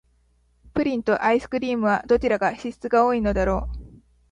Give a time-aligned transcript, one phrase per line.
[0.73, 4.01] プリンとアイスクリームは、どちらが脂質が多いのだろう。